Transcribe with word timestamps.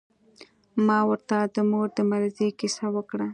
ما 0.85 0.99
ورته 1.09 1.37
د 1.55 1.57
مور 1.69 1.87
د 1.97 1.99
مريضۍ 2.11 2.49
کيسه 2.59 2.85
وکړه. 2.95 3.27